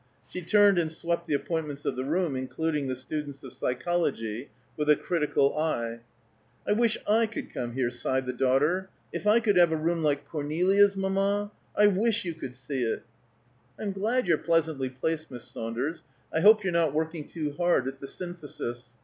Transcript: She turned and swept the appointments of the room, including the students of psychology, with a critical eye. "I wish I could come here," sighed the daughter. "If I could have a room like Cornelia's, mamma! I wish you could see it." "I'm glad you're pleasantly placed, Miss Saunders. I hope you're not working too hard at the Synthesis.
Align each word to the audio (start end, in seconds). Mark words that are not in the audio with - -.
She 0.27 0.41
turned 0.41 0.79
and 0.79 0.91
swept 0.91 1.27
the 1.27 1.35
appointments 1.35 1.85
of 1.85 1.95
the 1.95 2.03
room, 2.03 2.35
including 2.35 2.87
the 2.87 2.95
students 2.95 3.43
of 3.43 3.53
psychology, 3.53 4.49
with 4.75 4.89
a 4.89 4.95
critical 4.95 5.55
eye. 5.55 5.99
"I 6.67 6.71
wish 6.71 6.97
I 7.07 7.27
could 7.27 7.53
come 7.53 7.73
here," 7.73 7.91
sighed 7.91 8.25
the 8.25 8.33
daughter. 8.33 8.89
"If 9.13 9.27
I 9.27 9.39
could 9.39 9.57
have 9.57 9.71
a 9.71 9.77
room 9.77 10.01
like 10.01 10.27
Cornelia's, 10.27 10.97
mamma! 10.97 11.51
I 11.75 11.85
wish 11.85 12.25
you 12.25 12.33
could 12.33 12.55
see 12.55 12.81
it." 12.81 13.03
"I'm 13.79 13.91
glad 13.91 14.27
you're 14.27 14.39
pleasantly 14.39 14.89
placed, 14.89 15.29
Miss 15.29 15.43
Saunders. 15.43 16.01
I 16.33 16.39
hope 16.39 16.63
you're 16.63 16.73
not 16.73 16.95
working 16.95 17.27
too 17.27 17.51
hard 17.51 17.87
at 17.87 17.99
the 17.99 18.07
Synthesis. 18.07 18.89